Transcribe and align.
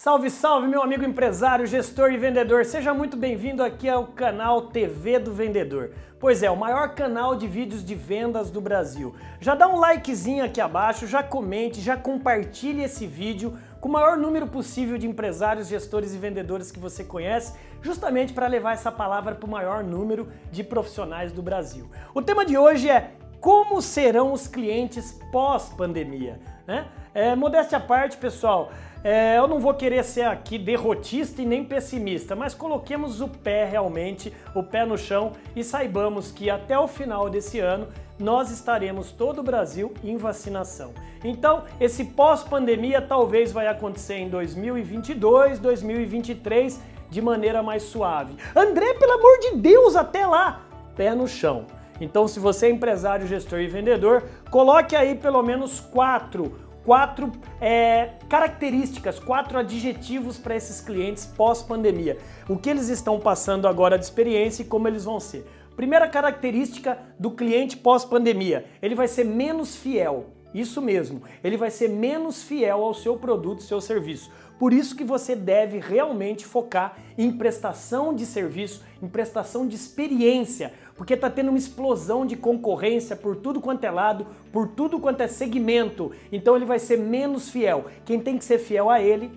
Salve, 0.00 0.30
salve, 0.30 0.68
meu 0.68 0.80
amigo 0.80 1.04
empresário, 1.04 1.66
gestor 1.66 2.12
e 2.12 2.16
vendedor. 2.16 2.64
Seja 2.64 2.94
muito 2.94 3.16
bem-vindo 3.16 3.64
aqui 3.64 3.88
ao 3.88 4.06
canal 4.06 4.68
TV 4.68 5.18
do 5.18 5.32
Vendedor. 5.32 5.90
Pois 6.20 6.40
é, 6.40 6.48
o 6.48 6.56
maior 6.56 6.94
canal 6.94 7.34
de 7.34 7.48
vídeos 7.48 7.84
de 7.84 7.96
vendas 7.96 8.48
do 8.48 8.60
Brasil. 8.60 9.12
Já 9.40 9.56
dá 9.56 9.66
um 9.66 9.76
likezinho 9.76 10.44
aqui 10.44 10.60
abaixo, 10.60 11.04
já 11.04 11.20
comente, 11.20 11.80
já 11.80 11.96
compartilhe 11.96 12.84
esse 12.84 13.08
vídeo 13.08 13.58
com 13.80 13.88
o 13.88 13.92
maior 13.92 14.16
número 14.16 14.46
possível 14.46 14.96
de 14.96 15.08
empresários, 15.08 15.66
gestores 15.66 16.14
e 16.14 16.18
vendedores 16.18 16.70
que 16.70 16.78
você 16.78 17.02
conhece, 17.02 17.58
justamente 17.82 18.32
para 18.32 18.46
levar 18.46 18.74
essa 18.74 18.92
palavra 18.92 19.34
para 19.34 19.48
o 19.48 19.50
maior 19.50 19.82
número 19.82 20.28
de 20.52 20.62
profissionais 20.62 21.32
do 21.32 21.42
Brasil. 21.42 21.90
O 22.14 22.22
tema 22.22 22.44
de 22.44 22.56
hoje 22.56 22.88
é 22.88 23.14
como 23.40 23.80
serão 23.80 24.32
os 24.32 24.46
clientes 24.46 25.18
pós-pandemia. 25.30 26.40
Né? 26.66 26.86
É, 27.14 27.34
modéstia 27.34 27.78
à 27.78 27.80
parte, 27.80 28.16
pessoal, 28.16 28.70
é, 29.02 29.38
eu 29.38 29.46
não 29.46 29.60
vou 29.60 29.74
querer 29.74 30.02
ser 30.04 30.22
aqui 30.22 30.58
derrotista 30.58 31.40
e 31.40 31.46
nem 31.46 31.64
pessimista, 31.64 32.34
mas 32.34 32.52
coloquemos 32.52 33.20
o 33.20 33.28
pé 33.28 33.64
realmente, 33.64 34.32
o 34.54 34.62
pé 34.62 34.84
no 34.84 34.98
chão 34.98 35.32
e 35.54 35.62
saibamos 35.62 36.32
que 36.32 36.50
até 36.50 36.78
o 36.78 36.88
final 36.88 37.30
desse 37.30 37.60
ano 37.60 37.88
nós 38.18 38.50
estaremos 38.50 39.12
todo 39.12 39.38
o 39.38 39.42
Brasil 39.42 39.94
em 40.02 40.16
vacinação. 40.16 40.92
Então, 41.22 41.64
esse 41.80 42.04
pós-pandemia 42.04 43.00
talvez 43.00 43.52
vai 43.52 43.68
acontecer 43.68 44.16
em 44.16 44.28
2022, 44.28 45.60
2023 45.60 46.80
de 47.08 47.22
maneira 47.22 47.62
mais 47.62 47.84
suave. 47.84 48.36
André, 48.54 48.94
pelo 48.94 49.12
amor 49.12 49.38
de 49.38 49.56
Deus, 49.56 49.94
até 49.94 50.26
lá, 50.26 50.62
pé 50.96 51.14
no 51.14 51.28
chão. 51.28 51.66
Então, 52.00 52.28
se 52.28 52.38
você 52.38 52.66
é 52.66 52.70
empresário, 52.70 53.26
gestor 53.26 53.60
e 53.60 53.66
vendedor, 53.66 54.24
coloque 54.50 54.94
aí 54.94 55.14
pelo 55.14 55.42
menos 55.42 55.80
quatro 55.80 56.68
quatro 56.88 57.30
é, 57.60 58.12
características, 58.30 59.18
quatro 59.18 59.58
adjetivos 59.58 60.38
para 60.38 60.56
esses 60.56 60.80
clientes 60.80 61.26
pós-pandemia. 61.26 62.16
O 62.48 62.56
que 62.56 62.70
eles 62.70 62.88
estão 62.88 63.20
passando 63.20 63.68
agora 63.68 63.98
de 63.98 64.06
experiência 64.06 64.62
e 64.62 64.64
como 64.64 64.88
eles 64.88 65.04
vão 65.04 65.20
ser. 65.20 65.46
Primeira 65.76 66.08
característica 66.08 66.98
do 67.18 67.30
cliente 67.30 67.76
pós-pandemia: 67.76 68.64
ele 68.80 68.94
vai 68.94 69.06
ser 69.06 69.24
menos 69.24 69.76
fiel. 69.76 70.30
Isso 70.54 70.80
mesmo, 70.80 71.22
ele 71.44 71.56
vai 71.56 71.70
ser 71.70 71.88
menos 71.88 72.42
fiel 72.42 72.82
ao 72.82 72.94
seu 72.94 73.16
produto, 73.16 73.62
seu 73.62 73.80
serviço. 73.80 74.30
Por 74.58 74.72
isso 74.72 74.96
que 74.96 75.04
você 75.04 75.36
deve 75.36 75.78
realmente 75.78 76.44
focar 76.44 76.96
em 77.16 77.30
prestação 77.30 78.12
de 78.12 78.26
serviço, 78.26 78.82
em 79.00 79.06
prestação 79.06 79.66
de 79.66 79.76
experiência, 79.76 80.72
porque 80.96 81.14
está 81.14 81.30
tendo 81.30 81.50
uma 81.50 81.58
explosão 81.58 82.26
de 82.26 82.34
concorrência 82.34 83.14
por 83.14 83.36
tudo 83.36 83.60
quanto 83.60 83.84
é 83.84 83.90
lado, 83.90 84.26
por 84.52 84.68
tudo 84.68 84.98
quanto 84.98 85.20
é 85.20 85.28
segmento. 85.28 86.10
Então 86.32 86.56
ele 86.56 86.64
vai 86.64 86.80
ser 86.80 86.98
menos 86.98 87.50
fiel. 87.50 87.86
Quem 88.04 88.18
tem 88.18 88.36
que 88.36 88.44
ser 88.44 88.58
fiel 88.58 88.90
a 88.90 89.00
ele 89.00 89.30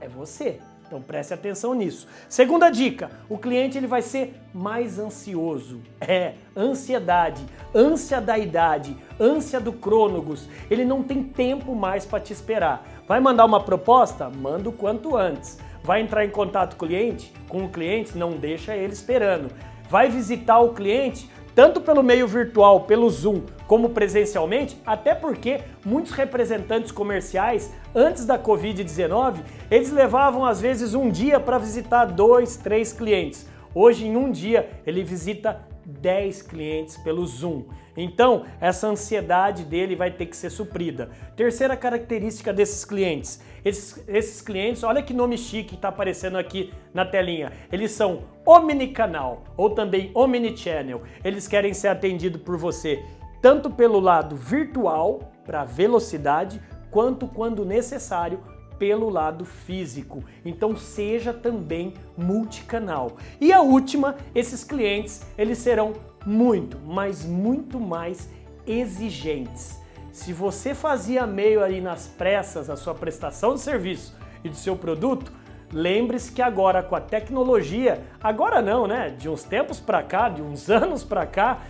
é 0.00 0.08
você. 0.08 0.58
Então 0.92 1.00
preste 1.00 1.32
atenção 1.32 1.72
nisso. 1.72 2.06
Segunda 2.28 2.68
dica: 2.68 3.10
o 3.26 3.38
cliente 3.38 3.78
ele 3.78 3.86
vai 3.86 4.02
ser 4.02 4.38
mais 4.52 4.98
ansioso. 4.98 5.80
É, 5.98 6.34
ansiedade, 6.54 7.42
ânsia 7.74 8.20
da 8.20 8.36
idade, 8.36 8.94
ânsia 9.18 9.58
do 9.58 9.72
crônogos. 9.72 10.46
Ele 10.70 10.84
não 10.84 11.02
tem 11.02 11.22
tempo 11.22 11.74
mais 11.74 12.04
para 12.04 12.20
te 12.20 12.34
esperar. 12.34 12.86
Vai 13.08 13.20
mandar 13.20 13.46
uma 13.46 13.64
proposta? 13.64 14.28
Manda 14.28 14.68
o 14.68 14.72
quanto 14.72 15.16
antes. 15.16 15.58
Vai 15.82 16.02
entrar 16.02 16.26
em 16.26 16.30
contato 16.30 16.76
com 16.76 16.84
o 16.84 16.88
cliente? 16.88 17.32
Com 17.48 17.64
o 17.64 17.70
cliente, 17.70 18.18
não 18.18 18.32
deixa 18.32 18.76
ele 18.76 18.92
esperando. 18.92 19.50
Vai 19.88 20.10
visitar 20.10 20.60
o 20.60 20.74
cliente? 20.74 21.26
Tanto 21.54 21.80
pelo 21.80 22.02
meio 22.02 22.26
virtual, 22.26 22.80
pelo 22.80 23.08
Zoom, 23.10 23.42
como 23.66 23.90
presencialmente, 23.90 24.76
até 24.86 25.14
porque 25.14 25.60
muitos 25.84 26.12
representantes 26.12 26.90
comerciais, 26.90 27.72
antes 27.94 28.24
da 28.24 28.38
Covid-19, 28.38 29.40
eles 29.70 29.90
levavam 29.90 30.44
às 30.44 30.60
vezes 30.60 30.94
um 30.94 31.10
dia 31.10 31.38
para 31.38 31.58
visitar 31.58 32.06
dois, 32.06 32.56
três 32.56 32.92
clientes. 32.92 33.46
Hoje, 33.74 34.06
em 34.06 34.16
um 34.16 34.30
dia, 34.30 34.68
ele 34.86 35.02
visita 35.02 35.60
10 35.84 36.42
clientes 36.42 36.96
pelo 36.98 37.26
Zoom. 37.26 37.64
Então, 37.96 38.44
essa 38.60 38.86
ansiedade 38.86 39.64
dele 39.64 39.94
vai 39.94 40.10
ter 40.10 40.26
que 40.26 40.36
ser 40.36 40.50
suprida. 40.50 41.10
Terceira 41.36 41.76
característica 41.76 42.52
desses 42.52 42.84
clientes: 42.84 43.42
esses, 43.64 44.02
esses 44.08 44.40
clientes, 44.40 44.82
olha 44.82 45.02
que 45.02 45.12
nome 45.12 45.36
chique 45.36 45.70
que 45.70 45.74
está 45.74 45.88
aparecendo 45.88 46.38
aqui 46.38 46.72
na 46.94 47.04
telinha. 47.04 47.52
Eles 47.70 47.92
são 47.92 48.24
omnicanal 48.46 49.44
ou 49.56 49.70
também 49.70 50.10
omnichannel. 50.14 51.02
Eles 51.22 51.46
querem 51.46 51.74
ser 51.74 51.88
atendidos 51.88 52.40
por 52.42 52.56
você 52.56 53.02
tanto 53.42 53.68
pelo 53.68 53.98
lado 53.98 54.36
virtual, 54.36 55.32
para 55.44 55.64
velocidade, 55.64 56.62
quanto 56.92 57.26
quando 57.26 57.64
necessário 57.64 58.40
pelo 58.82 59.08
lado 59.08 59.44
físico. 59.44 60.24
Então 60.44 60.76
seja 60.76 61.32
também 61.32 61.94
multicanal. 62.18 63.16
E 63.40 63.52
a 63.52 63.60
última, 63.60 64.16
esses 64.34 64.64
clientes, 64.64 65.24
eles 65.38 65.58
serão 65.58 65.92
muito, 66.26 66.80
mas 66.84 67.24
muito 67.24 67.78
mais 67.78 68.28
exigentes. 68.66 69.80
Se 70.10 70.32
você 70.32 70.74
fazia 70.74 71.24
meio 71.28 71.62
ali 71.62 71.80
nas 71.80 72.08
pressas 72.08 72.68
a 72.68 72.74
sua 72.74 72.92
prestação 72.92 73.54
de 73.54 73.60
serviço 73.60 74.16
e 74.42 74.48
do 74.48 74.56
seu 74.56 74.74
produto, 74.74 75.32
lembre-se 75.72 76.32
que 76.32 76.42
agora 76.42 76.82
com 76.82 76.96
a 76.96 77.00
tecnologia, 77.00 78.02
agora 78.20 78.60
não, 78.60 78.88
né? 78.88 79.10
De 79.16 79.28
uns 79.28 79.44
tempos 79.44 79.78
para 79.78 80.02
cá, 80.02 80.28
de 80.28 80.42
uns 80.42 80.68
anos 80.68 81.04
para 81.04 81.24
cá, 81.24 81.60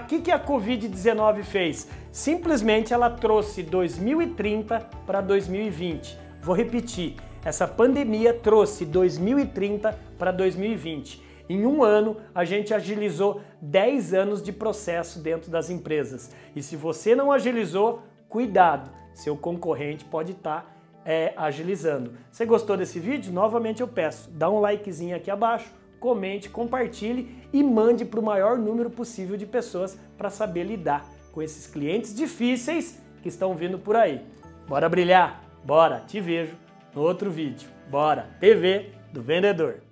o 0.00 0.06
que, 0.06 0.20
que 0.20 0.30
a 0.30 0.38
Covid-19 0.38 1.42
fez? 1.42 1.88
Simplesmente 2.12 2.94
ela 2.94 3.10
trouxe 3.10 3.60
2030 3.64 4.78
para 5.04 5.20
2020. 5.20 6.22
Vou 6.44 6.54
repetir, 6.54 7.14
essa 7.42 7.66
pandemia 7.66 8.34
trouxe 8.34 8.84
2030 8.84 9.98
para 10.18 10.30
2020. 10.30 11.22
Em 11.48 11.64
um 11.64 11.82
ano, 11.82 12.18
a 12.34 12.44
gente 12.44 12.74
agilizou 12.74 13.40
10 13.62 14.12
anos 14.12 14.42
de 14.42 14.52
processo 14.52 15.20
dentro 15.20 15.50
das 15.50 15.70
empresas. 15.70 16.30
E 16.54 16.62
se 16.62 16.76
você 16.76 17.14
não 17.14 17.32
agilizou, 17.32 18.02
cuidado, 18.28 18.90
seu 19.14 19.34
concorrente 19.38 20.04
pode 20.04 20.32
estar 20.32 20.60
tá, 20.60 20.66
é, 21.06 21.32
agilizando. 21.34 22.12
Você 22.30 22.44
gostou 22.44 22.76
desse 22.76 23.00
vídeo? 23.00 23.32
Novamente 23.32 23.80
eu 23.80 23.88
peço, 23.88 24.28
dá 24.30 24.50
um 24.50 24.60
likezinho 24.60 25.16
aqui 25.16 25.30
abaixo, 25.30 25.72
comente, 25.98 26.50
compartilhe 26.50 27.38
e 27.54 27.62
mande 27.62 28.04
para 28.04 28.20
o 28.20 28.22
maior 28.22 28.58
número 28.58 28.90
possível 28.90 29.38
de 29.38 29.46
pessoas 29.46 29.98
para 30.18 30.28
saber 30.28 30.64
lidar 30.64 31.08
com 31.32 31.40
esses 31.40 31.66
clientes 31.66 32.14
difíceis 32.14 33.00
que 33.22 33.30
estão 33.30 33.54
vindo 33.54 33.78
por 33.78 33.96
aí. 33.96 34.20
Bora 34.68 34.90
brilhar! 34.90 35.43
Bora, 35.64 36.00
te 36.00 36.20
vejo 36.20 36.56
no 36.94 37.00
outro 37.00 37.30
vídeo. 37.30 37.70
Bora, 37.88 38.28
TV 38.38 38.92
do 39.10 39.22
Vendedor. 39.22 39.83